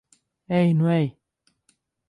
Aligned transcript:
Ej 0.59 0.73
nu 0.73 0.89
ej! 0.89 1.07